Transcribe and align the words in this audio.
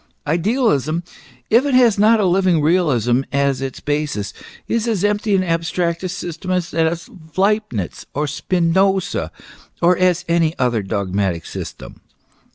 Idealism, 0.25 1.03
if 1.51 1.63
it 1.63 1.75
has 1.75 1.99
not 1.99 2.19
a 2.19 2.25
living 2.25 2.59
realism 2.59 3.21
as 3.31 3.61
its 3.61 3.79
basis, 3.79 4.33
is 4.67 4.87
as 4.87 5.03
empty 5.03 5.35
and 5.35 5.45
abstract 5.45 6.01
a 6.01 6.09
system 6.09 6.49
as 6.49 6.71
that 6.71 6.87
of 6.91 7.07
Leibnitz 7.37 8.07
or 8.15 8.25
Spinoza, 8.25 9.31
or 9.79 9.95
as 9.95 10.25
any 10.27 10.57
other 10.57 10.81
dogmatic 10.81 11.45
system." 11.45 12.01